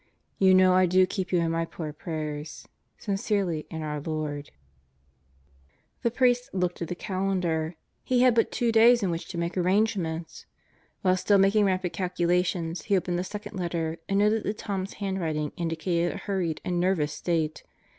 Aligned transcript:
You 0.39 0.55
know 0.55 0.73
I 0.73 0.87
do 0.87 1.05
keep 1.05 1.31
you 1.31 1.37
in 1.41 1.51
my 1.51 1.63
poor 1.63 1.93
prayers. 1.93 2.67
Sincerely 2.97 3.67
in 3.69 3.83
our 3.83 4.01
Lord 4.01 4.49
The 6.01 6.09
priest 6.09 6.49
looked 6.55 6.81
at 6.81 6.87
the 6.87 6.95
calendar. 6.95 7.75
He 8.03 8.21
had 8.23 8.33
but 8.33 8.51
two 8.51 8.71
days 8.71 9.03
in 9.03 9.11
which 9.11 9.27
to 9.27 9.37
make 9.37 9.55
arrangements. 9.55 10.47
While 11.03 11.17
still 11.17 11.37
making 11.37 11.65
rapid 11.65 11.93
calcula 11.93 12.43
tions 12.43 12.81
he 12.85 12.97
opened 12.97 13.19
the 13.19 13.23
second 13.23 13.59
letter 13.59 13.99
and 14.09 14.17
noted 14.17 14.41
that 14.41 14.57
Tom's 14.57 14.93
hand 14.93 15.21
writing 15.21 15.51
indicated 15.55 16.13
a 16.13 16.17
hurried 16.17 16.61
and 16.65 16.79
nervous 16.79 17.13
state. 17.13 17.61